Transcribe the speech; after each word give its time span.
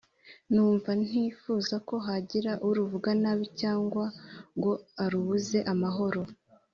numva 0.53 0.89
ntifuza 1.03 1.75
ko 1.87 1.95
hagira 2.05 2.51
uruvuga 2.67 3.09
nabi 3.21 3.45
cyangwa 3.61 4.05
ngo 4.57 4.71
arubuze 5.03 5.59
amahoro. 5.73 6.21